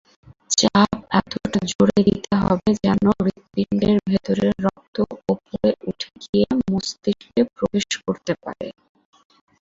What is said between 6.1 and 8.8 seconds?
গিয়ে মস্তিষ্কে প্রবেশ করতে পারে।